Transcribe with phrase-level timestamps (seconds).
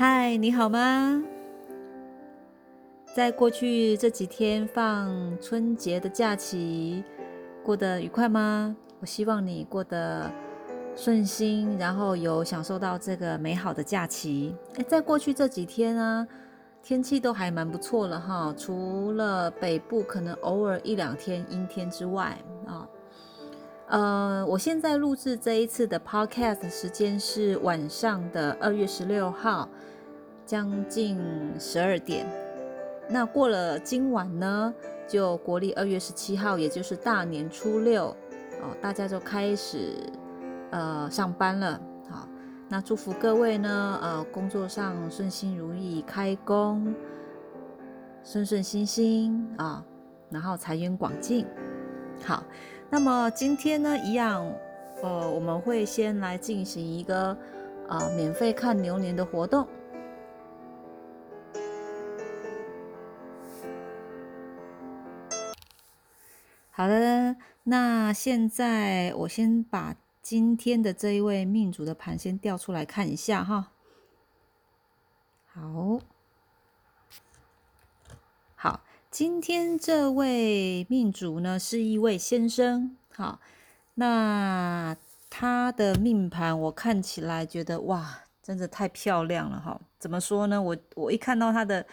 [0.00, 1.20] 嗨，你好吗？
[3.16, 7.02] 在过去这几天放春节的假期，
[7.64, 8.76] 过得愉快吗？
[9.00, 10.30] 我希望你过得
[10.94, 14.54] 顺心，然后有享受到这个美好的假期。
[14.76, 16.28] 哎，在过去这几天呢，
[16.80, 22.38] 天气都还蛮不错了哈，除了北部可能偶尔一两天阴天之外
[22.68, 22.88] 啊。
[23.88, 29.66] 呃，我现在录制这一次的 podcast 时间是晚上的二月十六号，
[30.48, 31.20] 将近
[31.60, 32.26] 十二点。
[33.06, 34.74] 那过了今晚呢，
[35.06, 38.06] 就国历二月十七号，也就是大年初六
[38.62, 39.92] 哦，大家就开始
[40.70, 41.78] 呃上班了。
[42.08, 42.26] 好，
[42.66, 46.94] 那祝福各位呢，呃，工作上顺心如意，开工
[48.24, 49.84] 顺顺心心啊，
[50.30, 51.46] 然后财源广进。
[52.24, 52.42] 好。
[52.90, 54.50] 那么今天呢，一样，
[55.02, 57.36] 呃，我们会先来进行一个
[57.86, 59.68] 啊免费看牛年的活动。
[66.78, 67.34] 好的，
[67.64, 73.72] 那现在我先把今天的这一位命主的盘先调出来看一下哈。
[75.46, 75.98] 好，
[78.54, 78.84] 好。
[79.10, 83.40] 今天这位命主呢是一位先生，好，
[83.94, 84.96] 那
[85.28, 89.80] 他的命盘我看起来觉得哇，真的太漂亮了哈。
[89.98, 90.62] 怎么说呢？
[90.62, 91.84] 我我一看到他的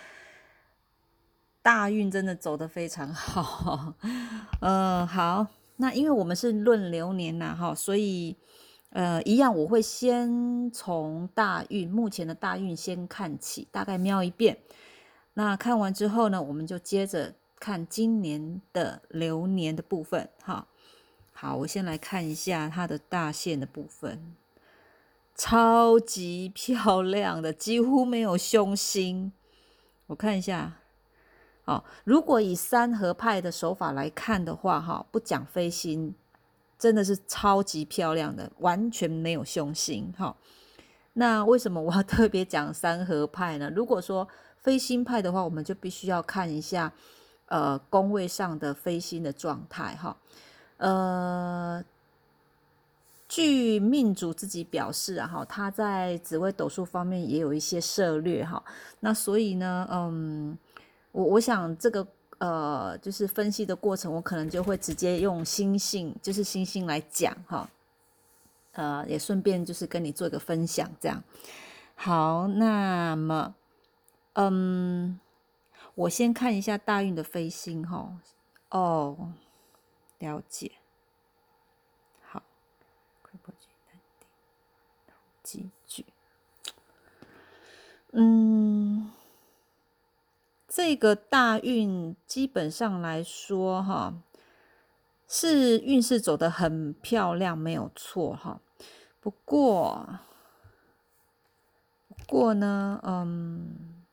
[1.66, 3.96] 大运真的走得非常好，
[4.62, 8.36] 呃，好，那因为我们是论流年呐，哈，所以
[8.92, 14.60] 呃，一样我会先从大运目前的大运先看起，大概瞄一遍。
[15.34, 20.30] 那看完之后呢，我们就接着看今年的流年的部分。
[20.44, 20.68] 哈，
[21.34, 24.36] 好，我先来看一下它的大线的部分，
[25.34, 29.32] 超级漂亮的，几乎没有凶星。
[30.06, 30.78] 我看一下，
[31.66, 36.14] 哦，如果以三合派的手法来看的话，哈，不讲飞星，
[36.78, 40.14] 真的是超级漂亮的，完全没有凶星。
[40.18, 40.36] 哈，
[41.14, 43.72] 那为什么我要 特别讲三合派呢？
[43.76, 46.94] 如果说飞星派的话，我们就必须要看一下，
[47.48, 50.16] 呃，宫位上的飞星的状态哈。
[50.78, 51.84] 呃，
[53.28, 58.64] 据命主自己表示啊，哈，他在紫微斗数方面也有一些涉略哈。
[59.00, 60.58] 那所以呢，嗯，
[61.16, 62.06] 我我想这个
[62.40, 67.70] 呃，就是分析的过程，我可能就会直接用星星，就是星星来讲哈。
[68.74, 71.24] 呃，也顺便就是跟你做一个分享，这样。
[71.96, 73.56] 好，那么。
[74.34, 75.18] 嗯，
[75.94, 78.20] 我先看一下大运的飞星哈。
[78.72, 79.32] 哦，
[80.20, 80.74] 了解。
[82.22, 82.44] 好，
[88.12, 89.10] 嗯，
[90.76, 94.14] 这个大运基本上来说哈，
[95.26, 98.60] 是运势走得很漂亮，没有错哈。
[99.22, 100.20] 不过，
[102.10, 104.04] 不过呢，嗯。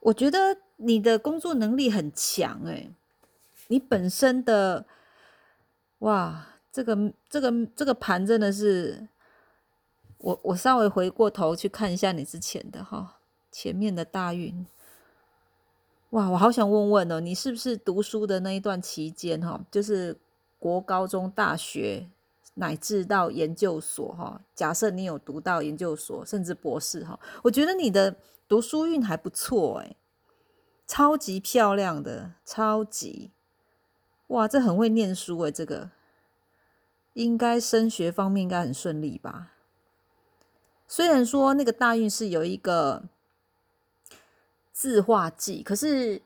[0.00, 2.90] 我觉得你的工作能力很强哎，
[3.68, 4.84] 你本身的
[6.00, 9.06] 哇，这个这个这个盘真的是，
[10.18, 13.18] 我我稍微回过头去看一下你之前的哈，
[13.50, 14.66] 前面的大运，
[16.10, 20.18] 哇，我好想问问哦，你是不是读书的那一段期间哈，就是
[20.58, 22.08] 国高中、大学
[22.54, 28.16] 乃至到研究所哈，假设你有读到研究所甚至博士哈，我觉得你的。
[28.48, 29.94] 读书运还不错哎，
[30.86, 33.30] 超级漂亮的，超级
[34.28, 35.90] 哇，这很会念书哎，这个
[37.12, 39.52] 应该升学方面应该很顺利吧？
[40.88, 43.04] 虽然说那个大运是有一个
[44.72, 46.20] 字画技，可是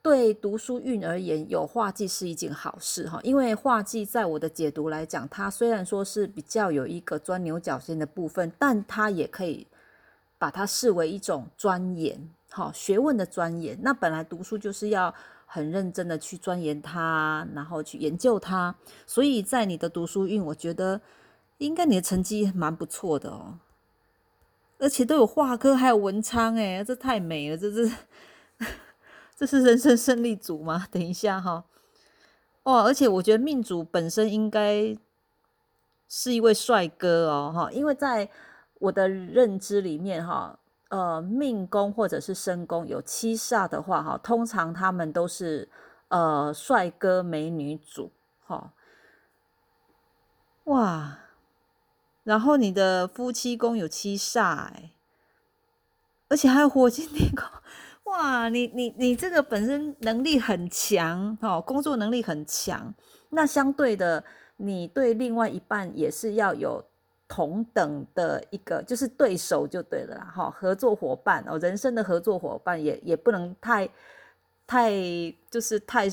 [0.00, 3.18] 对读书运而言，有画技是一件好事哈。
[3.24, 9.66] 因为画技在我的解读来讲，它虽然说是比较有一个钻牛角尖的部分，但它也可以。
[10.40, 13.78] 把它视为一种钻研，好学问的钻研。
[13.82, 15.14] 那本来读书就是要
[15.44, 18.74] 很认真的去钻研它，然后去研究它。
[19.06, 20.98] 所以在你的读书运，我觉得
[21.60, 23.60] 应该你的成绩蛮不错的哦。
[24.78, 27.90] 而且都有画科，还有文昌，哎，这太美了，这是
[29.36, 30.86] 这是人生胜利组吗？
[30.90, 31.64] 等一下哈，
[32.64, 32.82] 哇！
[32.82, 34.96] 而且我觉得命主本身应该
[36.08, 38.28] 是一位帅哥哦，哈，因为在。
[38.80, 40.58] 我的认知里面，哈，
[40.88, 45.68] 呃，命宫或者是身宫有七煞的话，哈，通常他们都是
[46.08, 48.10] 呃帅哥美女主，
[48.46, 48.72] 哈，
[50.64, 51.18] 哇，
[52.30, 54.92] 然后你的夫妻宫有七煞，哎，
[56.28, 57.44] 而且还有火星天宫，
[58.04, 62.94] 哇，你你你这个本身能力很强哦，工作能力很强，
[63.30, 64.22] 那相对的，
[64.58, 66.84] 你对另外一半也是要有
[67.26, 73.90] 同等的一个，就是对手就对了啦，哈，合作伙伴哦，人生的合作伙伴也也不能太
[74.68, 74.92] 太
[75.50, 76.06] 就是太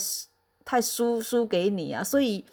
[0.66, 2.44] 太输输给你啊，所以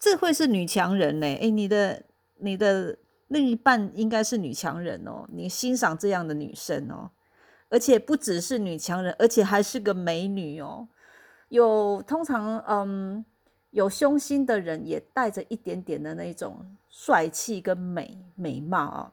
[0.00, 2.02] 这会是女强人呢，哎，你的
[2.38, 2.96] 你的
[3.28, 7.10] 另一半应该是女强人哦，你欣赏这样的女生哦。
[7.70, 10.88] 而且不只是女强人，而且还是个美女哦。
[11.48, 13.24] 有通常嗯
[13.70, 19.12] 有胸心的人，也带着一点点的那种帅气跟美美貌啊。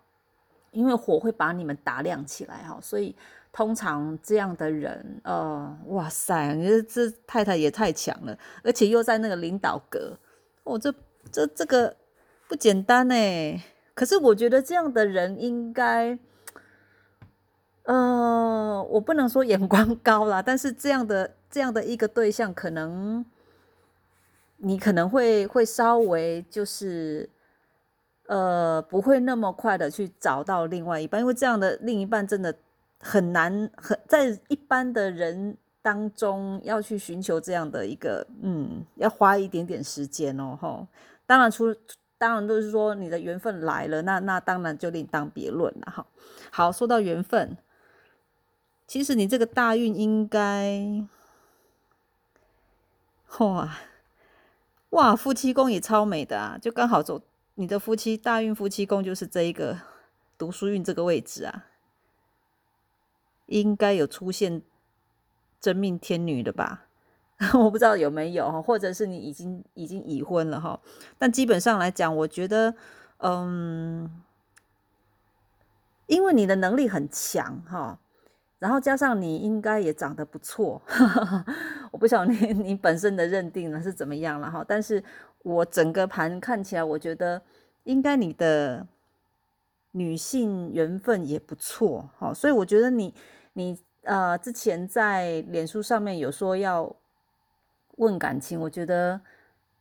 [0.72, 3.16] 因为火会把你们打亮起来哈，所以
[3.54, 10.18] 通常这样的人，呃，哇塞，你这这太太也太强了，而且又在那个领导格，
[10.64, 10.94] 哦，这
[11.32, 11.96] 这这个
[12.48, 13.16] 不简单呢。
[13.94, 16.18] 可是我觉得这样的人应该。
[17.84, 23.24] 呃，我不能说眼光高啦，但是这样的这样的一个对象，可能
[24.58, 27.30] 你可能会会稍微就是
[28.26, 32.56] 呃，不会那么快的去找到另外一半，因为这样的另一半真的
[33.00, 40.88] 很难，很在一般的人当中要去寻求这样的一个，嗯，要花一点点时间哦，吼。
[41.28, 41.72] 当然，出
[42.18, 46.06] 当然都是说你的缘分来了，那那当然就另当别论了，哈。
[46.52, 47.58] 好，说到缘分。
[48.88, 51.08] 其实你这个大运应该，
[53.40, 53.78] 哇
[54.92, 57.22] 哇，夫妻宫也超美的啊，就刚好走
[57.56, 59.78] 你的夫妻大运夫妻宫就是这一个
[60.38, 61.66] 读书运这个位置啊，
[63.48, 64.62] 应该有出现
[65.60, 66.85] 真命天女的吧？
[67.54, 70.80] 我不知道有没有哈，或者是你已经已经已婚了哈，
[71.18, 72.74] 但基本上来讲，我觉得，
[73.18, 74.10] 嗯，
[76.08, 78.00] 因为你的能力很强哈。
[78.58, 80.82] 然后加上你应该也长得不错，
[81.92, 84.66] 我不晓得你你本身的认定呢是怎么样了哈。
[84.66, 85.04] 但是
[85.44, 87.40] 我整个盘看起来，我觉得
[87.84, 88.88] 应该你的
[89.92, 92.34] 女性缘分也不错哈。
[92.34, 93.14] 所以我觉得你
[93.54, 96.96] 你呃之前在脸书上面有说要
[97.98, 99.20] 问感情，我觉得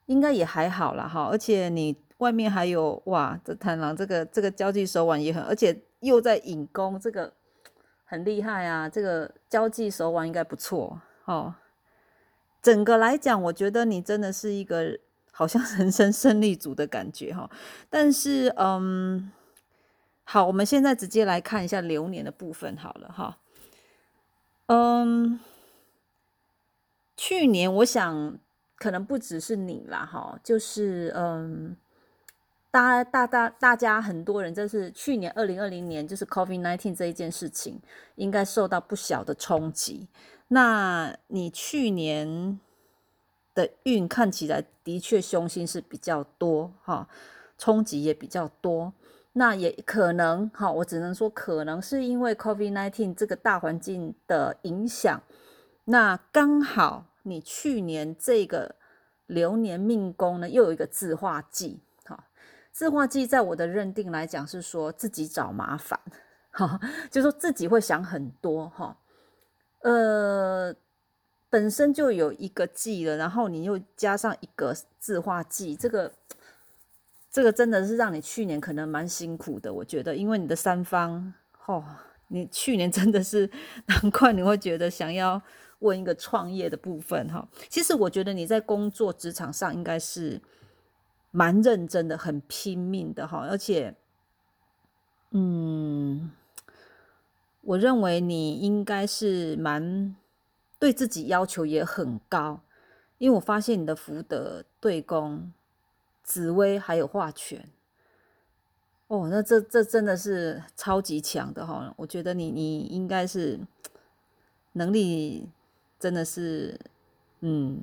[0.07, 1.29] 应该也还好了哈。
[1.31, 7.33] 而且你外面还有哇，这贪狼这个这个交际手腕也很，而且又在引攻这个。
[8.07, 11.55] 很厉害啊，这个交际手腕应该不错哦。
[12.63, 15.01] 整个来讲，我觉得你真的是一个
[15.33, 17.51] 好像 人生胜利组的感觉哈。
[17.89, 19.33] 但是，嗯，
[20.23, 23.39] 好，我们现在直接来看一下流年的部分好了哈。
[24.67, 25.41] 嗯，
[27.17, 28.39] 去年我想
[28.77, 31.77] 可能不只是你啦哈，就是嗯。
[32.71, 37.81] 大大大大家很多人，这是去年二零二零年，就是 COVID nineteen 这一件事情，
[38.17, 40.09] 应该受到不小的冲击。
[40.49, 42.59] 那你去年
[43.55, 47.09] 的运看起来的确凶星是比较多哈，
[47.57, 48.93] 冲击也比较多。
[49.35, 55.23] 那也可能哈，我只能说可能是因为 COVID nineteen 这个大环境的影响。
[55.87, 58.77] 那刚好你去年这个
[59.27, 61.81] 流年命宫呢，又有一个自化忌。
[62.73, 66.01] 自化忌在我的认定来讲是说自己找麻烦，
[66.51, 68.99] 哈， 就说自己会想很多，哈，
[69.83, 70.75] 呃，
[71.49, 76.13] 本身就有一个忌了，然后你又加上一个自化忌，这个
[77.31, 81.33] 这个真的是让你去年可能蛮辛苦的，我觉得，因为你的三方，
[81.67, 81.85] 哦，
[82.27, 83.49] 你去年真的是
[83.87, 85.41] 难怪你会觉得想要
[85.85, 90.43] 问一个创业的部分，哈，其实我觉得你在工作职场上应该是。
[91.37, 93.97] 蛮认真的，很拼命的哈，而且，
[95.33, 96.31] 嗯，
[97.63, 100.15] 我认为你应该是蛮
[100.79, 102.61] 对自己要求也很高，
[103.19, 105.53] 因为我发现你的福德对宫、
[106.23, 107.69] 紫薇还有化权，
[109.09, 113.59] 哦，那这这真的是超级强的哈，我觉得你你应该是
[114.75, 115.49] 能力
[116.05, 116.79] 真的是，
[117.41, 117.81] 嗯。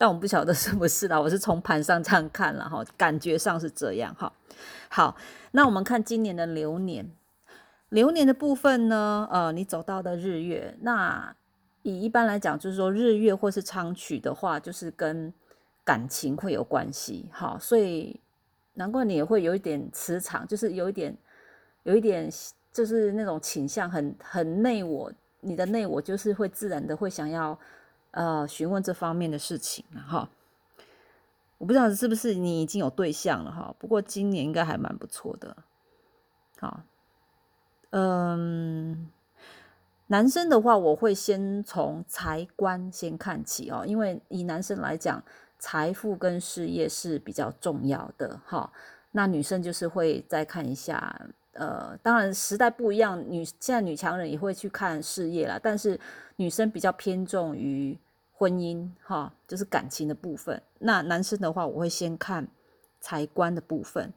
[0.00, 4.32] 但我不晓得 是不是啦，我是从盘上这样看了哈，感觉上是这样哈。
[4.88, 5.16] 好，
[5.50, 7.10] 那我们看今年的流年，
[7.88, 11.34] 流年的部分呢，呃，你走到的日月，那
[11.82, 15.34] 以一般来讲，就是说日月或是昌曲的话，就是跟
[15.84, 18.20] 感情会有关系哈，所以
[18.74, 21.16] 难怪你也会有一点磁场，就是有一点，
[21.82, 22.30] 有一点
[22.72, 25.12] 就是那种倾向，很很内我，
[25.48, 27.58] 你的内我就是会自然的会想要。
[28.10, 30.30] 呃，询问这方面的事情哈。
[31.58, 35.54] 我不知道是不是你已经有对象了哈，不过今年应该还蛮不错的。
[36.58, 36.80] 好，
[37.90, 39.10] 嗯，
[40.06, 45.22] 男生的话，我会先从财官先看起哦，因为以男生来讲，
[45.58, 48.72] 财富跟事业是比较重要的哈。
[49.12, 51.28] 那女生就是会再看一下，
[51.58, 55.98] 呃，当然时代不一样，女现在女强人也会去看事业啦，但是
[56.36, 57.98] 女生比较偏重于
[58.32, 60.62] 婚姻哈，就是感情的部分。
[60.78, 62.46] 那男生的话，我会先看
[63.00, 64.12] 财官的部分。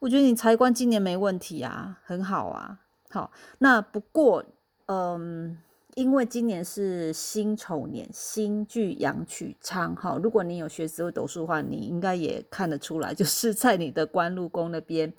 [0.00, 2.80] 我觉得你财官今年没问题啊，很好啊。
[3.10, 4.44] 好，那不过，
[4.86, 5.56] 嗯，
[5.94, 9.94] 因为今年是辛丑年，辛巨阳曲昌。
[9.94, 15.10] 哈，如果你有学紫微斗数的话，你应该也看得出来，就是在你的官禄宫那边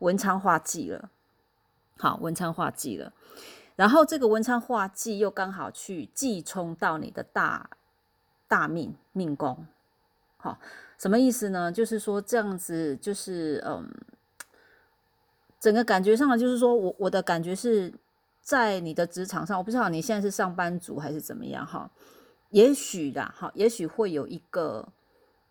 [0.00, 1.10] 文昌化忌了。
[1.98, 3.12] 好，文昌化忌了，
[3.74, 7.70] 然后这个文昌化忌又刚好去忌冲到你的大
[8.46, 9.66] 大命命宫。
[10.36, 10.58] 好。
[10.98, 11.70] 什么意思呢？
[11.70, 13.86] 就是说这样子，就是嗯，
[15.60, 17.92] 整个感觉上就是说我我的感觉是
[18.40, 21.90] 在你的职场上，我不知道你现在是上班族还是怎么样哈。
[22.48, 24.88] 也许啦，哈，也许会有一个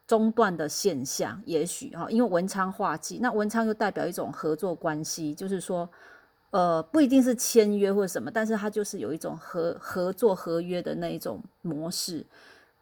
[0.08, 5.90] 中断的现象，也许哈，因为文昌化忌，那文昌又代表一种合作关系，就是说，
[6.52, 12.26] 呃，不一定是签约或者什么，但是它就是有一种合合作合约的那一种模式。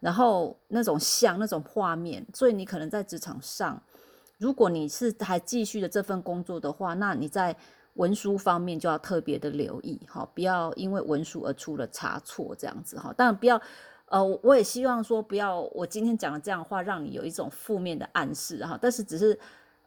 [0.00, 3.82] 然后那种像那种画面，所以你可能在职场上，
[4.36, 7.56] 如果你是还继续的这份工作的话，那你在
[7.94, 13.14] 文书方面就要特别的留意，哈，不要因为文书而出了差错这样子，哈。
[13.16, 13.58] 当然不要，
[14.14, 18.78] 呃，我也希望说不要我今天讲的这样的话，让你有一种负面的暗示，哈。
[18.80, 19.36] 但是只是，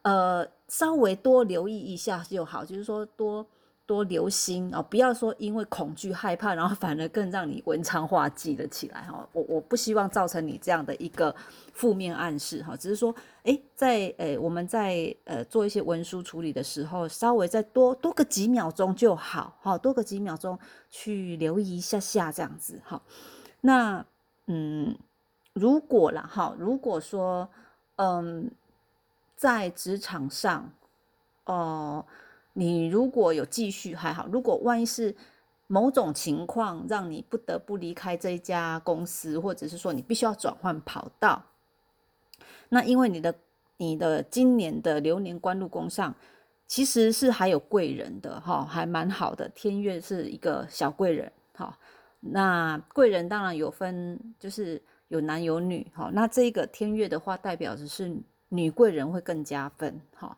[0.01, 3.45] 呃，稍微多留意一下就好，就是说多。
[3.87, 9.25] 多留心哦，不要说因为恐惧害怕，然后反而更让你文昌化忌了起来哈。
[9.31, 11.33] 我我不希望造成你这样的一个
[11.71, 20.59] 负面暗示哈，只是说，哎，在诶我们在呃做一些文书处理的时候，稍微再多多个几秒钟就好哈，多个几秒钟
[20.91, 23.01] 去留意一下下这样子哈。
[23.61, 24.05] 那
[24.47, 24.97] 嗯，
[25.53, 27.47] 如果啦哈，如果说
[27.95, 28.51] 嗯
[29.35, 30.71] 在职场上
[31.45, 32.05] 哦。
[32.59, 35.15] 你如果有继续还好，如果万一是
[35.67, 41.43] 某种情况让你不得不离开这一家公司，或者是说你必须要转换跑道，
[42.69, 43.35] 那因为你的
[43.77, 46.15] 你的今年的流年官禄宫上
[46.65, 49.47] 其实是还有贵人的哈，还蛮好的。
[49.49, 51.77] 天月是一个小贵人哈，
[52.19, 56.09] 那贵人当然有分，就是有男有女哈。
[56.13, 58.15] 那这个天月的话，代表的是
[58.49, 60.37] 女贵人会更加分哈。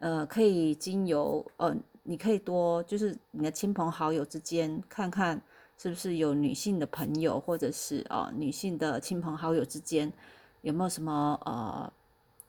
[0.00, 5.40] 呃，可以经由呃，你可以多就是你的亲朋好友之间看看
[5.76, 10.12] 是不是有女性的朋友，或者是啊女性的亲朋好友之间
[10.62, 11.92] 有没有什么呃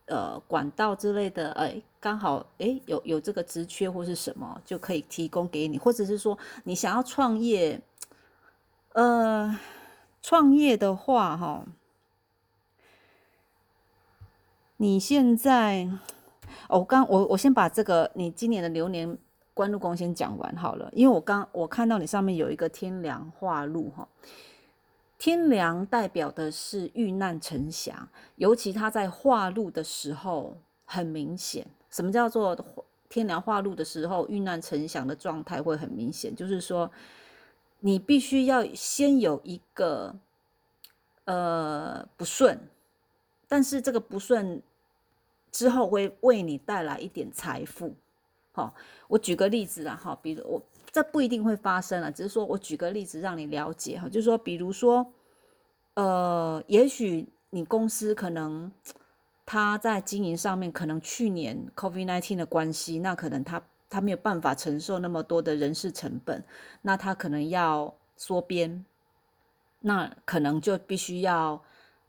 [0.06, 7.82] 呃管道之类的，哎，刚好哎有有这个职缺或是什么就可以提供给你，或者是说你想要创业，
[9.00, 9.58] 呃，
[10.22, 11.66] 创业的话哈，
[14.76, 15.90] 你现在。
[16.68, 19.18] 我刚我我先把这个你今年的流年
[19.54, 24.06] 官禄宫先讲完好了，因为我刚我看到你上面有一个天梁化禄哈，
[25.18, 31.66] 天梁代表的是遇难成祥，尤其他在化禄的时候很明显。
[31.90, 32.58] 什么叫做
[33.08, 36.36] 天梁化禄的时候遇难成祥的状态会很明显？
[36.36, 36.92] 就是说
[37.80, 40.16] 你必须要先有一个
[41.26, 42.60] 呃不顺，
[43.48, 44.62] 但是这个不顺。
[45.52, 47.96] 之后会为你带来一点财富，
[48.52, 48.72] 好，
[49.08, 55.12] 我举个例子啦，哈，比如我这不一定会发生了，只是说我举个例子让你了解哈，就是说，比如说，
[55.96, 58.72] 呃，也许你公司可能
[59.44, 63.60] 他在经营上面，可能去年 COVID-19 的关系，那可能他
[63.90, 66.44] 他没有办法承受那么多的人事成本，
[66.84, 68.86] 那他可能要缩编，
[69.82, 71.62] 那可能就必须要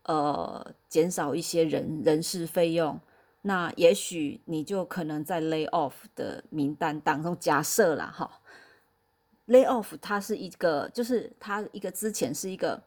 [0.03, 2.99] 呃减少一些人人事费用。
[3.43, 8.29] 那也许你就可能在 lay off 的名单当中，假设啦哈
[9.47, 12.79] ，lay off 它是一个，就是它一个之前是一个，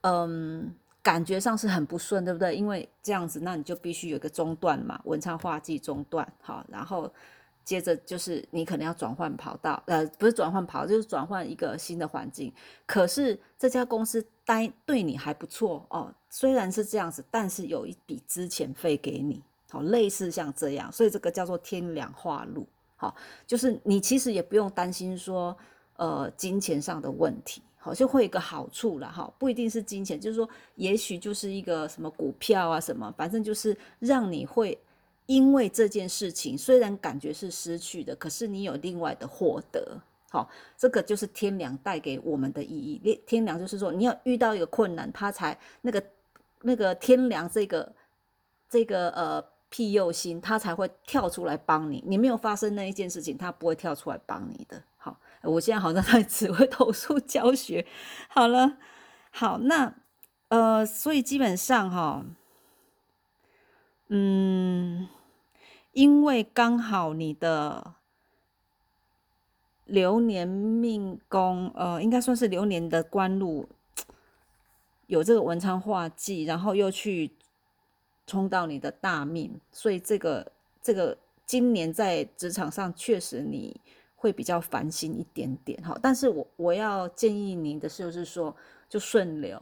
[0.00, 2.56] 嗯，感觉上是很不顺，对不对？
[2.56, 7.12] 因为这样子，那你就必须有一个中断嘛，文昌化忌中断，好，然后
[7.64, 12.52] 接着就是你可能要转换跑道，呃，不是转换跑，就是转换一个新的环境。
[12.86, 19.42] 可是这家公司待对你还不错哦，虽然是这样子，但是有一笔资遣费给你。
[19.70, 22.66] 好，类似像这样，所以这个叫做天梁化路。
[22.96, 23.14] 好，
[23.46, 25.56] 就是你其实也不用担心说，
[25.96, 27.62] 呃，金钱上的问题。
[27.84, 34.78] 好就会有一个好处了哈，不一定是金钱，就是说也许就是一个什么股票啊什么，反正就是让你会
[35.34, 39.98] 因为这件事情，虽然感觉是失去的，可是你有另外的获得。
[40.30, 40.46] 好，
[40.76, 43.22] 这个就是天良带给我们的意义。
[43.26, 46.04] 天良就是说，你要遇到一个困难，他才那个
[46.60, 47.90] 那个天良这个
[48.68, 52.04] 这个呃庇佑心，他才会跳出来帮你。
[52.06, 54.82] 你没有发生那一件事情，他不会跳出来帮你的。
[54.98, 57.86] 好，我现在好像在只会投诉教学。
[58.28, 58.76] 好了，
[59.30, 59.94] 好，那
[60.48, 62.24] 呃，所以基本上哈，
[64.08, 65.08] 嗯，
[65.92, 67.94] 因为刚好你的。
[69.84, 73.68] 流年命宫，呃，应该算是流年的官禄，
[75.06, 77.30] 有这个文昌化忌，然后又去
[78.26, 83.78] 冲到你的大命，所以这个这个今年在职场上确实你
[84.16, 85.98] 会比较烦心一点点哈。
[86.00, 88.54] 但是我我要建议你的就是说，
[88.88, 89.60] 就顺流，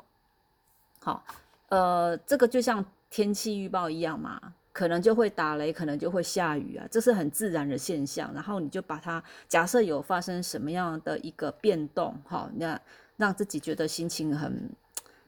[1.01, 1.25] 好，
[1.71, 4.55] 呃，这个就像天气预报一样嘛。
[4.73, 8.33] 可能就会打雷，可能就会下雨啊，这是很自然的现象。
[8.33, 12.81] 然后你就把它假设有发生什么样的一个变动，哈，那
[13.17, 14.71] 让自己觉得心情很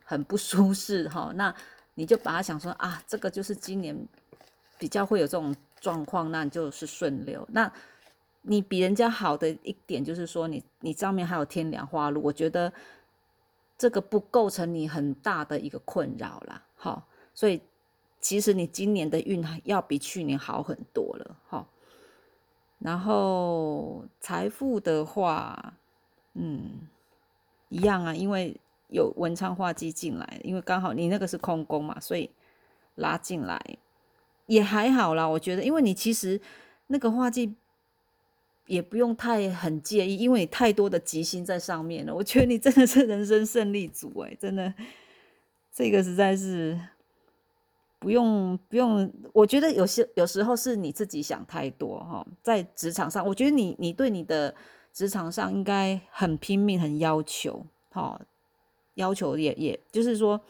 [0.05, 1.53] 很不舒适，哈，那
[1.95, 3.97] 你就把它想说啊，这个就是今年
[4.79, 7.45] 比较会有这种状况，那你就是顺流。
[7.51, 7.71] 那
[8.43, 12.73] 你比人家好的一点就是说，你你上面还有天凉花露，我觉得
[13.77, 17.61] 这个不构成你很大的一个困扰啦，好，所以。
[18.23, 21.67] 其实你今年的运要比去年好很多了，哈。
[22.79, 25.75] 然后财富的话，
[26.35, 26.89] 嗯，
[27.69, 28.57] 一样啊，因为
[28.89, 32.31] 有文昌化忌进来，因为刚好你那个是空宫嘛，所以
[32.95, 33.61] 拉进来
[34.47, 35.29] 也还好啦。
[35.29, 36.41] 我觉得，因为你其实
[36.87, 37.55] 那个化忌
[38.67, 42.15] 也不用太很介意，因为你太多的吉星在上面了。
[42.15, 44.73] 我觉得你真的是人生胜利组，哎，真的，
[45.73, 46.81] 这个实在是。
[48.03, 52.27] 不用不用，我觉得有些有时候是你自己想太多哈。
[52.43, 54.53] 在职场上，我觉得你你对你的
[54.93, 58.21] 职场上应该很拼命，很要求，哈，
[58.95, 60.41] 要求也也就是说，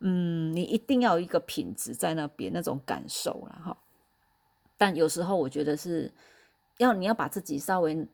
[0.00, 3.76] 嗯，你一定要有一个品质在那边那种感受了哈。
[4.78, 6.10] 但有时候我觉得是
[6.78, 8.08] 要你要把自己稍微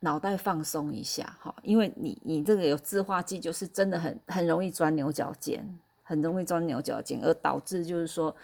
[0.00, 5.78] 脑袋放松一下哈，因为你你这个有自化剂，就是真的很很容易钻牛角尖。
[6.08, 8.34] 很容易钻牛角尖，而导致就是说，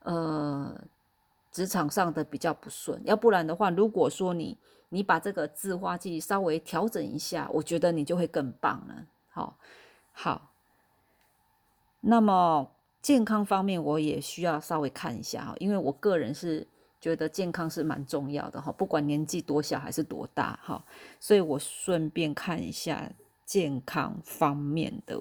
[0.00, 0.78] 呃，
[1.50, 3.00] 职场上的比较不顺。
[3.06, 4.56] 要不然的话，如果说你
[4.90, 9.06] 你把这个字花剂稍微调整一下，我觉得你就会更棒了。
[9.30, 9.56] 好，
[10.12, 10.52] 好。
[12.02, 16.66] 那么健康方面，我也需要稍微看一下哈，因为我个人是
[17.00, 20.84] 觉得健康是蛮重要的哈，不管年纪多小还是多大哈，
[21.18, 23.10] 所以我顺便看一下
[23.46, 25.18] 健康方面的。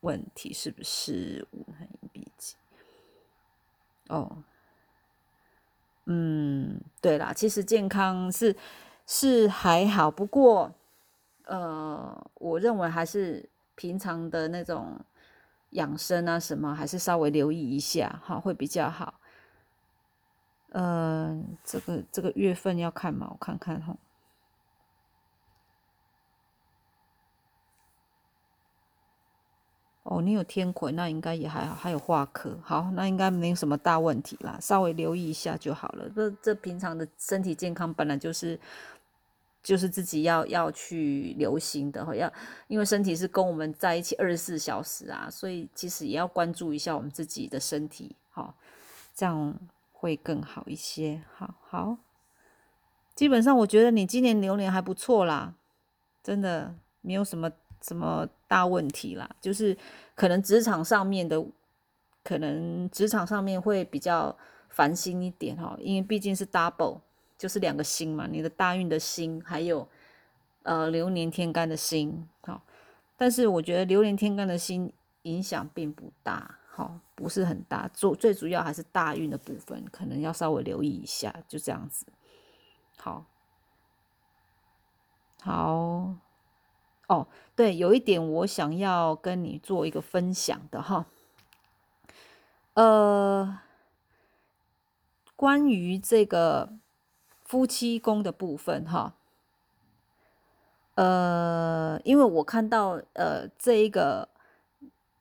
[0.00, 2.54] 问题是不是无痕笔记？
[4.08, 4.44] 哦，
[6.04, 8.54] 嗯，对啦，其实健康是
[9.06, 10.72] 是还好，不过
[11.44, 15.00] 呃，我认为还是平常的那种
[15.70, 19.20] 养生啊什么，还是稍微留意一下哈，会比较好。
[20.70, 23.28] 嗯，这个这个月份要看嘛？
[23.30, 23.96] 我看看哈。
[30.16, 36.08] 哦，你有天魁，那应该也还好，还有化科，好，那应该没有什么大问题啦，稍微留意一下就好了。
[36.08, 38.58] 这这平常的身体健康本来就是，
[39.62, 42.32] 就是自己要要去留心的哈，要
[42.66, 48.54] 因为身体是跟我们在一起二十四小时啊，所以其实也要关注一下我们自己的身体，好，
[49.14, 49.54] 这样
[49.92, 51.20] 会更好一些。
[51.34, 51.98] 好好，
[53.14, 55.56] 基本上我觉得你今年流年还不错啦，
[56.22, 57.52] 真的没有什么。
[57.82, 59.28] 什么大问题啦？
[59.40, 59.76] 就是
[60.14, 61.44] 可能职场上面的，
[62.24, 64.36] 可能职场上面会比较
[64.68, 67.00] 烦心一点哈，因为毕竟是 double，
[67.38, 69.88] 就是两个星嘛，你的大运的星，还有
[70.62, 72.62] 呃流年天干的星，好，
[73.16, 82.06] 但是我觉得流年天干的星影响并不大，好，不是很大，主最主要还是大运的部分，可能要稍微留意一下，就这样子，
[82.98, 83.24] 好，
[85.42, 86.25] 好。
[87.08, 91.06] 哦，对，有一点我想要跟你做一个分享的哈，
[92.74, 93.60] 呃，
[95.36, 96.72] 关于这个
[97.44, 99.14] 夫妻宫的部分哈，
[100.96, 104.28] 呃，因为我看到呃这一个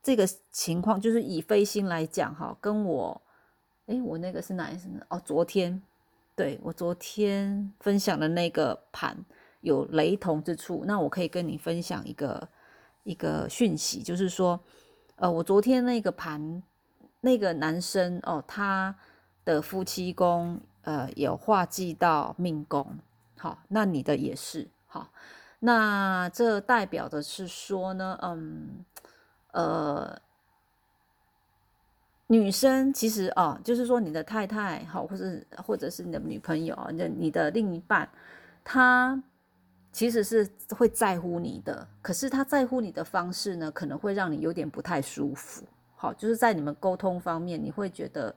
[0.02, 3.22] 这个情况，就是以飞星来讲哈，跟我，
[3.86, 5.06] 哎，我那个是哪一次呢？
[5.10, 5.84] 哦，昨天，
[6.36, 9.24] 对我昨天分享的那个盘。
[9.66, 12.48] 有雷同之处，那我可以跟你分享一个
[13.04, 14.60] 一个讯息，就是说，
[15.18, 16.64] 呃，我昨天那个盘
[17.22, 18.96] 那个男生哦，他
[19.44, 23.00] 的夫妻宫呃有化忌到命宫，
[23.38, 25.12] 好，那你的也是好，
[25.60, 28.86] 那这代表的是说呢，嗯，
[29.52, 30.22] 呃。
[32.28, 38.10] 女生其实哦，就是说你的太太好，或者或者是你的女朋友，那你的另一半，
[38.64, 39.22] 他
[39.96, 40.46] 其实是
[40.78, 45.64] 会在乎你的，可是他在乎你的方式呢，可能会让你有点不太舒服。
[45.96, 48.36] 好，就是在你们沟通方面，你会觉得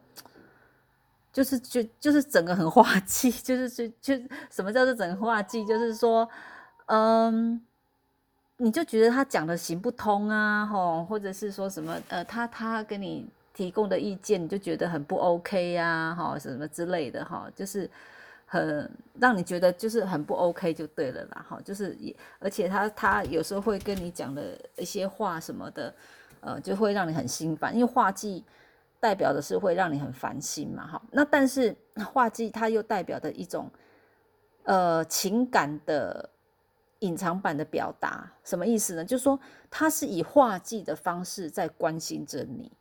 [1.32, 4.14] 就是就就是整个很滑稽， 就是就就
[4.48, 5.66] 什么叫做整个滑稽？
[5.66, 6.28] 就是说，
[6.86, 7.60] 嗯，
[8.58, 13.28] 你就觉得他讲的行不通啊，吼，或者是说什么呃，他他跟你。
[13.54, 17.90] 提供的意见你就觉得很不 OK 呀，哈，什么之类的哈，就是
[18.50, 25.94] 很让你觉得就是很不 OK 就对了啦，哈，就是也而且他他有时候会跟你讲的一些话什么的，
[26.40, 28.42] 呃，就会让你很心烦，因为画技
[28.98, 33.70] 代表的是会让你很烦心嘛，哈，那但是画技它又代表的一种
[34.64, 36.30] 呃情感的
[37.00, 39.04] 隐藏版的表达，什么意思呢？
[39.04, 39.38] 就是说
[39.70, 42.72] 他是以画技的方式在关心着你。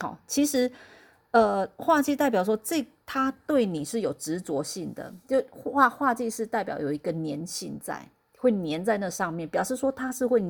[0.00, 0.70] 好，其实，
[1.30, 10.42] 呃，画技代表说这他对你是有执着性的，就画画技是代表有一个粘性在，会粘在那上面，表示说他是会，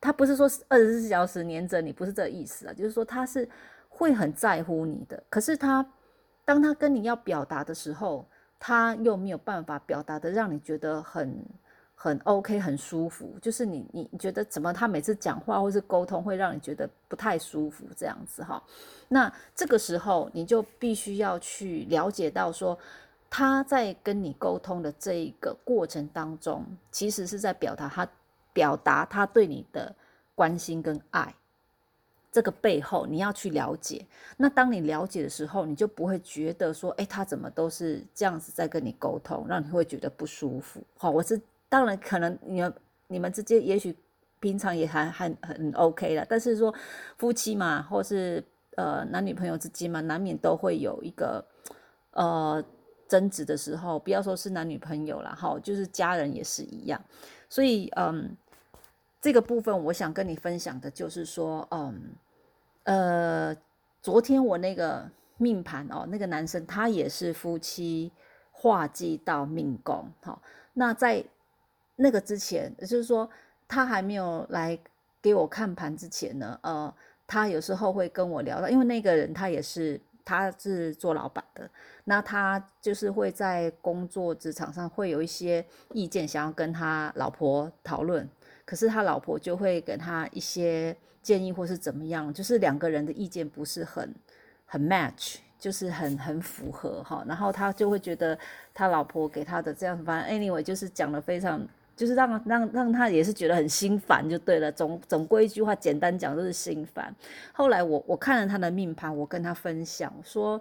[0.00, 3.48] 他不是说二十四小时粘着你，不是这意思啊，就是说他是
[3.88, 5.86] 会很在乎你的，可是他
[6.44, 8.26] 当他跟你要表达的时候，
[8.58, 11.44] 他又没有办法表达的让你觉得很。
[11.96, 18.62] 很 OK，很舒服，就是你你你觉得怎么他每次讲话或是沟通会让你觉得不太舒服这样子哈？
[19.08, 22.78] 那这个时候你就必须要去了解到说
[23.30, 28.06] 他在跟你沟通的这一个过程当中，其实是在表达他
[28.52, 29.94] 表达他对你的
[30.34, 31.34] 关心跟爱。
[32.30, 34.04] 这个背后你要去了解。
[34.36, 40.82] 那当你了解的时候，你就不会觉得说，哎，他怎么都是这样子在跟你沟通，让你会觉得不舒服。
[40.98, 41.40] 好，我是。
[41.74, 42.74] 当然，可能你们
[43.08, 43.92] 你们之间也许
[44.38, 46.72] 平常也还很很 OK 了，但是说
[47.18, 48.40] 夫妻嘛，或是
[48.76, 51.44] 呃男女朋友之间嘛，难免都会有一个
[52.12, 52.64] 呃
[53.08, 53.98] 争执的时候。
[53.98, 57.02] 不要说是男女朋友了，哈，就是家人也是一样。
[57.48, 58.36] 所以，嗯，
[59.20, 62.14] 这个部分我想跟你分享的就是说，嗯，
[62.84, 63.56] 呃，
[64.00, 68.12] 昨天我那个命盘哦，那个男生他也是夫妻
[68.52, 70.40] 化忌到命宫，好，
[70.74, 71.24] 那在。
[71.96, 73.28] 那个之前，也就是说，
[73.68, 74.78] 他还没有来
[75.22, 76.92] 给我看盘之前呢，呃，
[77.26, 81.70] 他有时候会跟我聊到，因为那个人他也是，他是做老板的，
[82.04, 88.28] 那他就是会在工作职场上会有一些意见，想要跟他老婆讨论，
[88.64, 94.14] 可是他老婆就会给他一些建议或是怎么样，就是两个人的意见不是很
[94.66, 98.36] 很 match，就是很很符合哈，然后他就会觉得
[98.74, 101.64] 他老婆给他的这样，反正 anyway 就是讲的非常。
[101.96, 107.14] 就是让让让他也是觉得很心烦就对了，总总归一句话，简单讲就是心烦。
[107.52, 110.60] 后来我我看了他的命盘，我跟他分享说，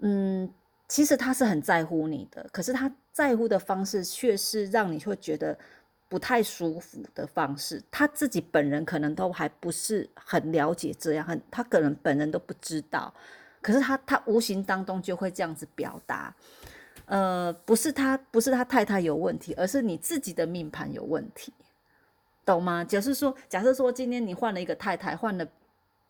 [0.00, 0.48] 嗯，
[0.88, 5.56] 其实他是很在乎你的，可是他在乎的方式却是让你会觉得
[6.08, 7.82] 不太舒服的方式。
[7.90, 13.12] 他自己本人可能都还不是很了解这样，很他可能本人都不知道，
[13.60, 16.34] 可是他他无形当中就会这样子表达。
[17.08, 21.50] 呃，不是他，不是他太太有问题，而是你自己的命盘有问题，
[22.44, 22.84] 懂吗？
[22.84, 25.48] 假设说，假设说今天你换了一个太太，换了，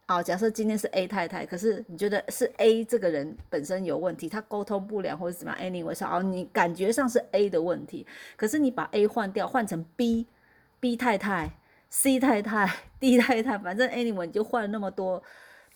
[0.09, 8.05] 哦，假设今天是 A 太太，可是你觉得是 A 这个人本身有问题，他沟通不良或者怎么样？Anyway，哦，你感觉上是 A 的问题，
[8.37, 11.51] 可是你把 A 换掉，换成 B，B 太太、
[11.91, 15.23] C 太太、D 太太，反正 Anyway 你就换了那么多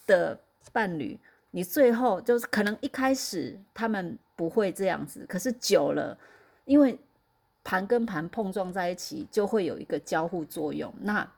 [0.07, 0.41] 的
[0.73, 1.17] 伴侣，
[1.53, 4.19] 你最后就是可能一开始他们。
[4.35, 6.19] 不会这样子，可是久了，
[6.65, 6.99] 因为
[7.63, 10.93] 盘跟盘碰撞在一起，就会有一个交互作用。
[11.01, 11.31] 那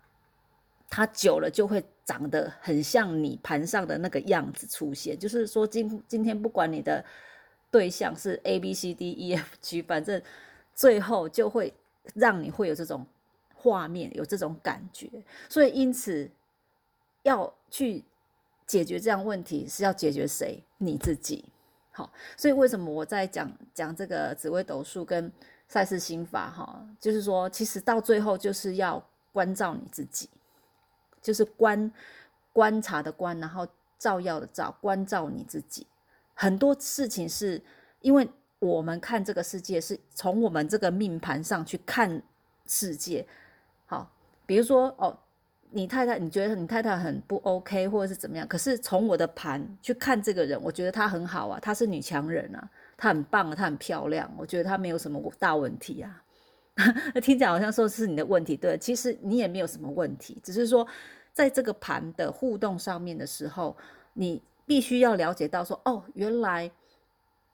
[0.88, 5.18] 它久了就会长得很像你盘上的那个样子出现。
[5.18, 7.04] 就是说，今今天不管你的
[7.70, 10.22] 对象是 A B C D E F G， 反正
[10.74, 11.74] 最后就会
[12.14, 13.04] 让你会有这种
[13.54, 15.10] 画面，有这种感觉。
[15.50, 16.30] 所以因此
[17.22, 18.02] 要去
[18.66, 20.62] 解决这样问题，是要解决谁？
[20.78, 21.44] 你自己。
[21.90, 25.30] 好，所以为什么我在讲讲这个紫微斗数跟
[25.68, 26.50] 赛事心法？
[26.50, 29.00] 哈，就是说，其实到最后就是要
[29.32, 30.28] 关照你自己，
[31.22, 31.92] 就是观
[32.52, 35.86] 观察的观，然后照耀的照，关照你自己。
[36.34, 37.62] 很多事情是
[38.00, 42.20] 因为我们看这个世界是从我们这个命盘上去看
[42.66, 43.24] 世界。
[43.86, 44.10] 好，
[44.46, 45.16] 比如说哦，
[45.74, 56.22] 你太太你觉得你太太很不 OK 或者是怎么样，可是从我的盘去看这个人，我觉得她很好啊，她是女强人啊，她很棒啊，她很漂亮，我觉得她没有什么大问题啊。
[57.20, 60.86] 听起来好像说是你的问题，对，其实你也没有什么问题，只是说
[61.32, 63.76] 在这个盘的互动上面的时候，
[64.12, 66.70] 你必须要了解到说，哦，原来，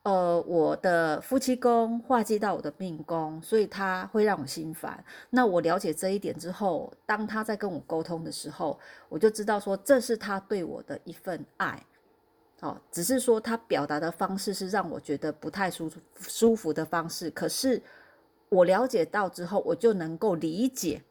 [0.03, 5.03] 呃，我的夫妻宫化忌到我的命宫，所以他会让我心烦。
[5.29, 11.85] 那我了解这一点之后，当他在跟我沟通的时候，我就知道说这是他对我的一份爱，
[12.61, 17.81] 哦，只是说他表达的方式是让我觉得不太舒舒服的方式，可是。
[18.53, 21.01] 我了解到之后，我就能够理解，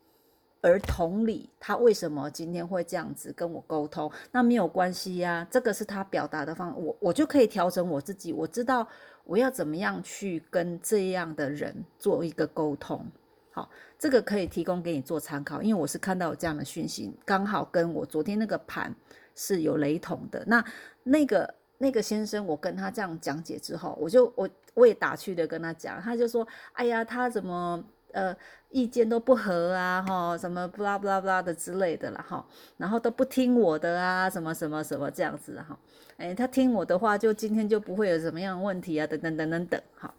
[0.61, 8.87] 而同理他为什么今天会这样子跟我沟通，那没有关系呀，这个是他表达的方，我我就可以调整我自己，我知道
[9.25, 13.07] 我要怎么样去跟这样的人做一个沟通。
[13.53, 13.69] 好，
[13.99, 18.95] 这个可以提供给你做参考，因为我是看到有这样的讯息，刚好跟我昨天那个盘
[19.35, 20.45] 是有雷同的。
[20.47, 20.65] 那
[21.03, 21.55] 那个。
[21.83, 26.47] 那个先生，我跟他这样讲解之后，我就我我也打趣的跟他讲，他就说
[26.77, 28.37] ：“哎呀，他怎么呃
[28.71, 32.45] 意见都不合啊，哈，什么不拉不拉不拉的之类的啦，哈，
[32.77, 35.79] 然后都不听我的啊，什么什么什么这样子哈，
[36.17, 40.15] 哎，他听我的话，就今天就不会有什么样的问题啊，等等等等等，好。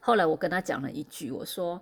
[0.00, 1.80] 后来我跟他讲了一句，我说：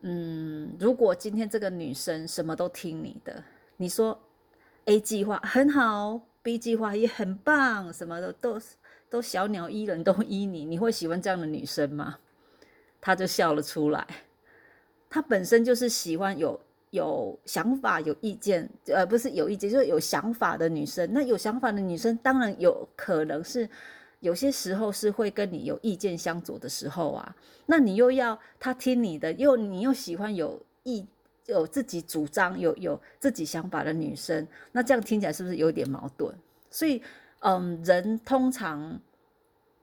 [0.00, 3.42] 嗯，如果今天这个女生什么都听你的，
[3.76, 4.18] 你说
[4.86, 8.60] A 计划很好。” B 计划也很棒，什么的都
[9.08, 10.64] 都小鸟依人，都依你。
[10.64, 12.18] 你会喜欢这样的女生吗？
[13.02, 14.06] 他就笑了出来。
[15.10, 21.06] 他本身就是喜欢有有想法、有意见，呃，不是有意见，就是有想法的女生。
[21.12, 23.68] 那有想法的女生，当然有可能是
[24.20, 27.36] 有些时候是会跟你有意见相左的时候啊。
[27.66, 31.06] 那你又要他听你的，又你又喜欢有意。
[31.46, 36.32] 有自己主张、有有自己想法的女生，那这样听起来是不是有点矛盾？
[36.70, 37.02] 所以，
[37.40, 38.98] 嗯，人通常，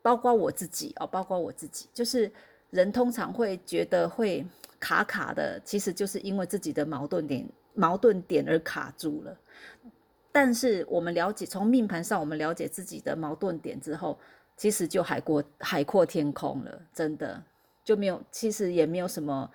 [0.02, 2.32] 包括我自己哦，包括我自己，就是
[2.70, 4.46] 人通常会觉得会
[4.80, 9.38] 卡卡的，其实就是因为自己的矛盾点、矛盾点而卡住了。
[10.32, 14.18] 但是我们了解，从命盘上我们了解自己的矛盾点之后，
[14.56, 17.44] 其实就海阔海阔天空了，真的
[17.84, 19.50] 就没有，其实也没有什么。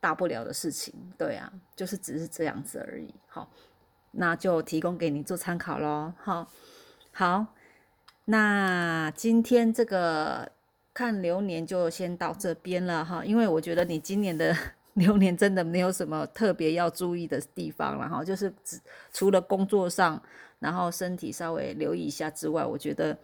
[0.00, 3.08] 大不了的事情，对啊，就是只是这样子而已。
[3.26, 3.50] 好，
[4.10, 6.12] 那就提供给你做参考喽。
[6.18, 6.46] 好，
[7.10, 7.46] 好，
[8.26, 10.52] 那今天这个
[10.94, 13.22] 看流年就先到这边了哈。
[13.24, 14.56] 因为我觉得你今年的
[14.94, 18.80] 流年真的没有什么特别要注意的地方了哈，就是只
[19.12, 20.22] 除了工作上，
[20.60, 23.18] 然后身体稍微留意一下之外，我觉得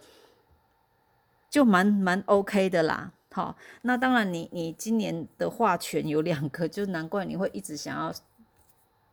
[1.48, 3.12] 就蛮蛮 OK 的啦。
[3.33, 8.12] 好，那当然，你你今年的话权有两个，就难怪你会一直想要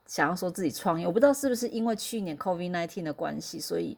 [0.08, 1.06] 想要说自己创业。
[1.06, 3.96] 我不知道是不是因为去年 COVID nineteen 的关系，所以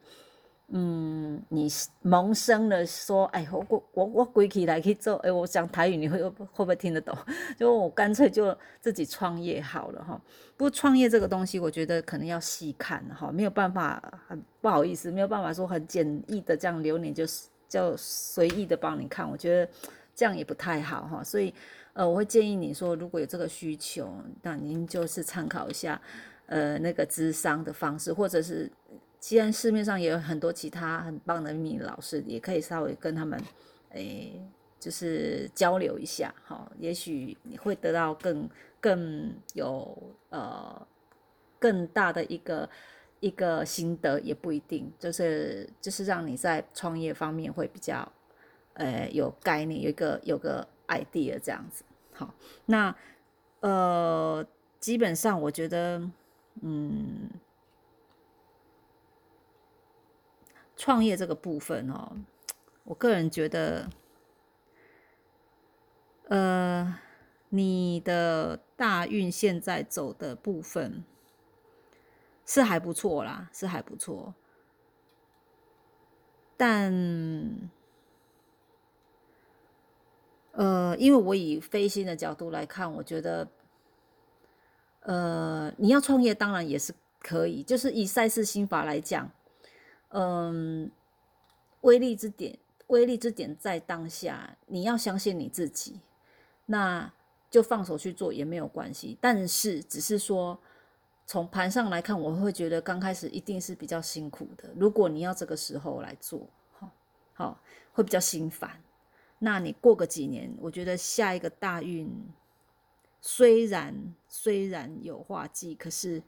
[0.72, 1.68] 嗯，你
[2.02, 7.18] 萌生了说，哎，我我我我归起来去做，哎，我讲台语，你会会不会听得懂？
[7.58, 10.22] 就我干脆就自己创业好了哈。
[10.56, 19.72] 不过创业这个东西，我觉得可能要细看哈，没有办法，很不好意思，没有办法说很简易的这样留你就是就随意的帮你看，我觉得。
[20.16, 21.54] 这样也不太好哈，所以
[21.94, 25.98] 呃，我会建议你说，如果有这个需求，那您就是参考一下
[26.48, 28.70] 呃那个智商的方式，或者是
[29.20, 33.40] 既然市面上也有很多其他很棒的命理老师，也可以稍微跟他们
[33.90, 34.42] 诶，
[34.80, 39.98] 就是交流一下哈，也许你会得到更更有
[40.30, 40.88] 呃
[41.60, 42.70] 更大的一个
[43.20, 48.12] 一个心得，也不一定，就是就是让你在创业方面会比较。
[48.76, 52.34] 呃，有概念，有一个有个 idea 这样子，好，
[52.66, 52.96] 那
[53.60, 54.46] 呃，
[54.80, 56.02] 基本上我觉得，
[56.62, 57.30] 嗯，
[60.80, 62.14] 创业这个部分哦，
[62.86, 63.90] 我个人觉得，
[66.30, 66.98] 呃，
[67.50, 71.04] 你的大运现在走的部分
[72.46, 74.34] 是还不错啦，是还不错，
[76.56, 77.70] 但。
[80.54, 83.48] 呃，因为我以飞星的角度来看，我觉得，
[85.02, 89.32] 呃，你要创业当然也是可以，就是以赛事心法来讲，
[90.10, 90.90] 嗯，
[91.82, 96.00] 威力之点，威力之点在当下，你要相信你自己，
[96.66, 97.12] 那
[97.50, 99.18] 就放手去做也没有关系。
[99.22, 100.60] 但是，只是说
[101.26, 104.70] 从盘上来看，我会觉得刚开始一定是比较辛苦的。
[104.76, 106.92] 如果你要这个时候来做，好，
[107.34, 107.62] 好，
[107.94, 108.82] 会比较心烦。
[109.38, 112.12] 那你过个几年，我觉得下一个大运
[113.22, 116.22] 虽然虽然有化忌，可是，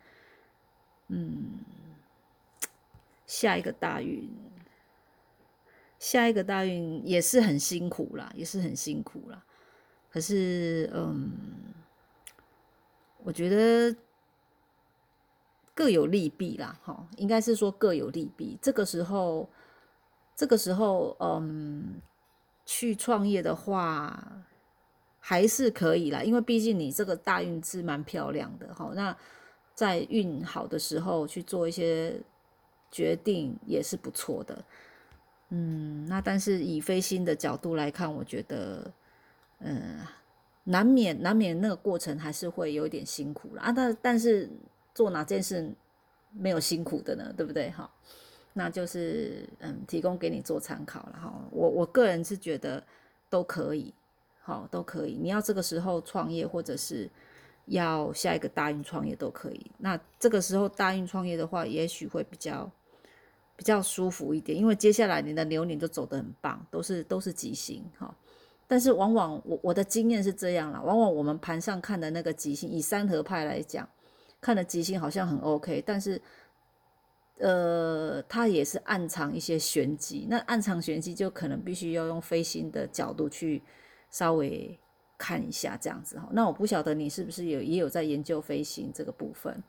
[1.08, 1.60] 嗯，
[3.32, 4.30] 下一个大运，
[5.98, 9.42] 下一个大运也是很辛苦啦，也是很辛苦啦。
[10.12, 11.32] 可是，嗯，
[13.24, 13.96] 我觉得
[15.74, 18.60] 各有利弊啦，哈，应该是说各有利弊。
[18.62, 19.50] 这个时候，
[20.36, 22.02] 这个时候，嗯，
[22.66, 24.44] 去创业的话
[25.22, 28.92] 还是可以啦，因为毕竟你这个大运是蛮漂亮的，哈。
[28.94, 29.16] 那
[29.74, 32.22] 在运好的时候去做一些
[32.92, 34.66] 决定也是不错的，
[35.50, 36.06] 嗯。
[36.08, 38.92] 那但是以飞星的角度来看，我觉得。
[39.64, 40.00] 嗯，
[40.64, 43.72] 难免难免那个过程还是会有点辛苦了啊。
[43.72, 44.50] 但但是
[44.92, 45.72] 做哪件事
[46.32, 47.32] 没有辛苦的呢？
[47.38, 47.70] 对不对？
[47.70, 47.88] 哈，
[48.54, 51.48] 那就是嗯，提供给你做参考了哈。
[51.52, 52.84] 我我个人是觉得
[53.30, 53.94] 都可以，
[54.42, 55.16] 好都可以。
[55.22, 57.08] 你要这个时候创业，或者是
[57.68, 59.72] 要下一个大运创业都可以。
[59.78, 62.68] 那这个时候大运创业的话，也许会比较
[63.62, 68.12] 比较舒服一点，因为接下来你的流年都走得很棒，都是都是吉星哈。
[68.68, 73.88] 但是往往我我的经验是这样啦，往往我们盘上看的那个吉星，以三合派来讲，
[74.42, 76.20] 看的吉星好像很 OK，但是，
[77.38, 80.26] 呃，它也是暗藏一些玄机。
[80.28, 83.62] 那暗藏玄机就可能必须要用飞星的角度去
[84.10, 84.76] 稍微
[85.20, 86.28] 看一下这样子哈。
[86.32, 89.62] 那我不晓得你是不是有也有在研究飞星这个部分，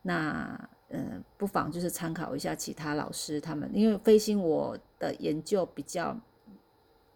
[0.00, 0.58] 那
[0.94, 6.16] 呃，不妨就是参考一下其他老师他们，因为飞星我的研究比较。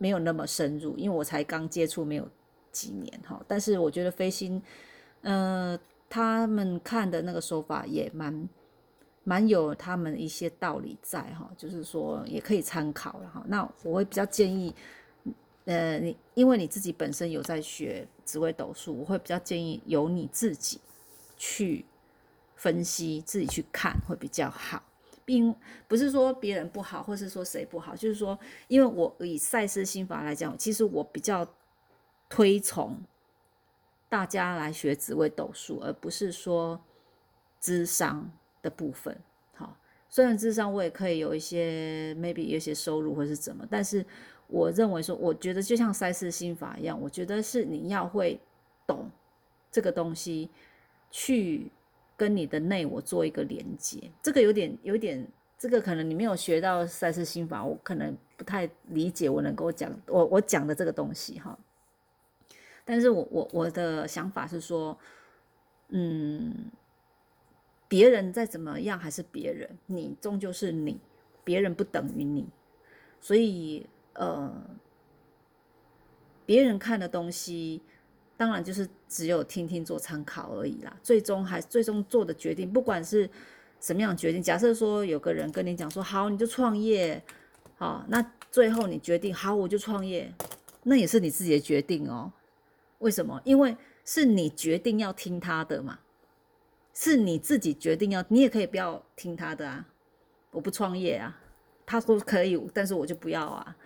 [0.01, 2.29] 没有那么深入，因为我才刚接触没有
[2.71, 3.45] 几年哈。
[3.49, 4.63] 但是我觉得飞星，
[5.23, 5.77] 呃，
[6.09, 8.49] 他们看的那个说法也蛮
[9.25, 13.45] 蛮有他们一些道理在哈，就是说也可以参考了哈。
[13.49, 14.73] 那我会比较建议，
[15.65, 20.81] 呃，你因为你自己本身有在学紫微斗数，我会比较建议由你自己
[21.37, 21.85] 去
[22.59, 24.83] 分析，自己去看会比较好。
[25.25, 25.55] 并
[25.87, 31.47] 不是说别人不好，或是说谁不好，就是说，因为我以赛斯心法来讲，其实我比较
[32.31, 32.99] 推崇
[34.09, 36.81] 大家来学紫微斗数，而不是说
[37.61, 39.21] 智商的部分。
[39.55, 39.77] 好，
[40.09, 44.03] 虽然智商我也可以有一些 maybe 有些收入或是怎么，但是
[44.47, 48.41] 我认为说，我觉得就像赛斯心法一样，我觉得是你要会
[48.87, 49.11] 懂
[49.71, 50.49] 这个东西
[51.11, 51.71] 去。
[52.19, 55.25] 跟你的内我做一个连接，这个有点有点，
[55.57, 61.57] 这个可能你没有学到赛事心法，我可能不太理解我能够讲我我讲的这个东西哈。
[62.85, 64.99] 但是我我我的想法是说，
[65.91, 66.73] 嗯，
[67.87, 70.99] 别人再怎么样还是别人，你终究是你，
[71.45, 72.49] 别人不等于你，
[73.21, 74.53] 所以呃，
[76.45, 77.81] 别人看的东西。
[78.39, 83.29] 当然就是只有听听做参考而已啦，最终还最终做的决定，不管是
[83.81, 87.21] 什么样的决定，假设说有个人跟你讲说好你就创业，
[87.77, 90.33] 好，那最后你决定好我就创业，
[90.85, 92.33] 那也是你自己的决定哦。
[93.01, 93.41] 为什么？
[93.45, 95.99] 因为是你决定要听他的嘛，
[96.95, 99.85] 是你自己决定要，你也可以不要听他的啊，
[100.53, 101.37] 我不创业啊，
[101.85, 103.77] 他说可以，但是我就不要啊。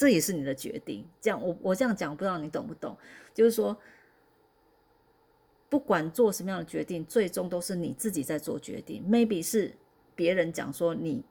[0.00, 2.96] 这也是你的决定，这样我我这样讲，不知道你懂不懂？
[3.34, 3.76] 就是说，
[5.68, 9.04] 不管做什么样的决定，最终都是你自己在做决定。
[9.06, 9.76] Maybe 是
[10.14, 11.22] 别人讲说你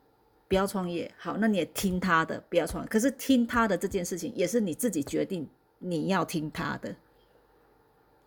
[0.47, 2.85] 不要创业，好，那你也听他的，不要创。
[2.85, 6.95] 可是听他的这件事情，也是你自己决定你要听他的，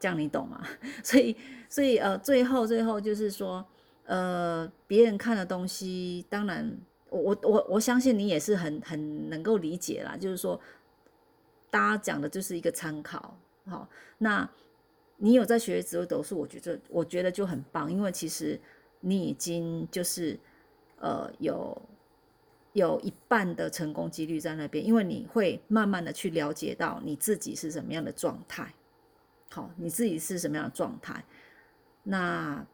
[0.01, 0.67] 这样你懂吗？
[1.05, 1.37] 所以，
[1.69, 3.65] 所以呃，最后最后就是说，
[4.07, 6.77] 呃，别人看的东西，当然。
[7.13, 10.59] 我我我我相信你也是很很能够理解啦，就是说，
[11.71, 14.49] 大家讲的就是一个参考，好，那
[15.19, 18.59] 你有在学紫微斗数，我觉得我觉得就很棒，因为其实
[19.01, 20.39] 你已经就是
[21.01, 21.81] 呃有
[22.73, 28.73] 有一半的成功几率在那边，因为你会慢慢的去了解到你自己是什么样的状态，
[29.51, 31.25] 好，你自己是什么样的状态，
[32.03, 32.67] 那。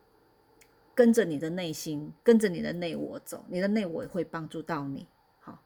[0.99, 5.07] 跟着你的内心，跟着你的内我走，你的内我会帮助到你。
[5.39, 5.63] 好，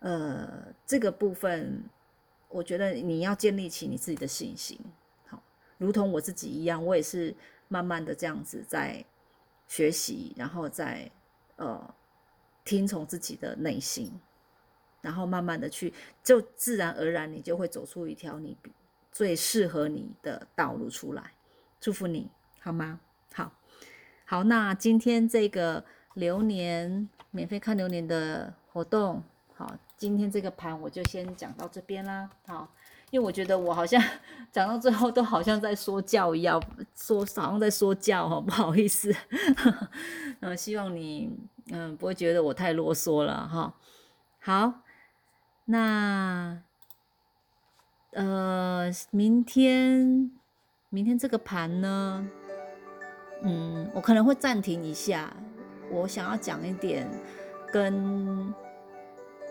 [0.00, 1.84] 呃，这个部分，
[2.48, 4.76] 我觉得你要建立起你自己的信心。
[5.28, 5.40] 好，
[5.78, 7.32] 如同我自己一样，我也是
[7.68, 9.04] 慢慢的这样子在
[9.68, 11.08] 学习，然后在
[11.54, 11.94] 呃
[12.64, 14.12] 听从自己的内心，
[15.00, 18.58] 然后慢慢的去，就自然而然你就会走出一条你
[19.12, 21.34] 最适合你的道路出来。
[21.78, 22.28] 祝福你
[22.58, 22.98] 好吗？
[24.26, 24.44] 好。
[24.44, 25.82] 那今天这个
[26.14, 29.22] 流年免费看流年的活动，
[29.54, 32.28] 好，今天这个盘我就先讲到这边啦。
[32.46, 32.68] 好，
[33.10, 34.02] 因为我觉得我好像
[34.52, 36.62] 讲到最后都好像在说教一样，
[36.94, 39.14] 说好像在说教哈，不好意思。
[40.40, 41.30] 嗯， 希望你
[41.70, 43.74] 嗯不会觉得我太啰嗦了哈。
[44.40, 44.74] 好，
[45.64, 46.62] 那
[48.12, 50.30] 呃，明天
[50.88, 52.26] 明天这个盘呢，
[53.42, 55.32] 嗯，我可能会暂停一下，
[55.90, 57.08] 我想要讲一点
[57.72, 58.54] 跟。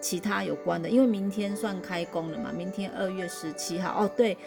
[0.02, 4.12] 其他有关的，因为明天算开工了嘛，明天二月十七号哦。
[4.16, 4.38] 对，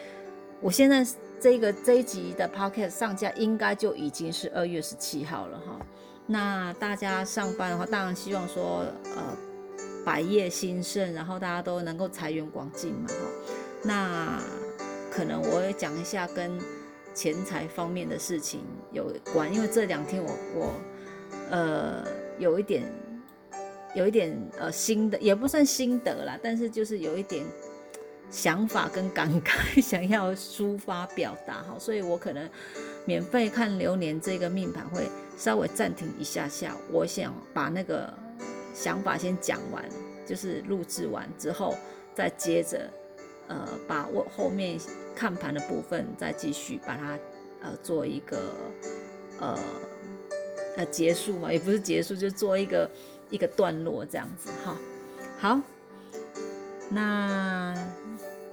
[0.60, 1.04] 我现在
[1.40, 5.80] 这个这一集的 podcast 上架应该就已经是二月十七号了哈。
[6.26, 8.84] 那大家上班的话，当然希望说
[9.16, 9.36] 呃
[10.04, 13.14] 百业兴盛，然后大家都能够财源广进嘛哈。
[13.82, 14.40] 那
[15.10, 16.56] 可能我会讲一下跟
[17.14, 18.60] 钱财方面的事情
[18.92, 20.72] 有关，因为这两天我我
[21.50, 22.04] 呃
[22.38, 22.82] 有一点。
[23.94, 24.30] 有一点
[24.60, 27.42] 呃心得，也不算心得啦，但是就是有一点
[28.30, 32.48] 想法跟感慨， 想要抒发表达哈，所以我可能
[33.06, 38.12] 免费看流年这个命盘会稍微暂停一下下，我想把那个
[38.74, 39.82] 想法先讲完，
[40.26, 41.74] 就是录制完之后
[42.14, 42.90] 再接着
[43.48, 44.78] 呃把我后面
[45.18, 47.18] 看盘的部分再继续把它
[47.62, 48.38] 呃做一个
[49.40, 49.58] 呃
[50.76, 52.88] 呃结束嘛，也不是结束，就做一个。
[53.30, 54.74] 一个段落这样子哈，
[55.38, 55.60] 好，
[56.88, 57.74] 那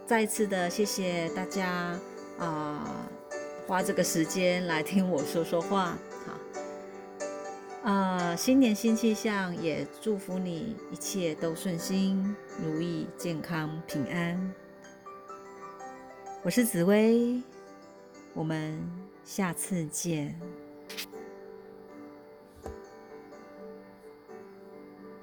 [0.05, 1.97] 再次的谢谢大家
[2.37, 3.07] 啊，
[3.65, 14.53] 花这个时间来听我说说话，好，啊，新年新气象，也祝福你一切都顺心如意、健康平安。
[16.45, 17.41] 我是紫薇，
[18.35, 18.79] 我们
[19.23, 20.39] 下次见。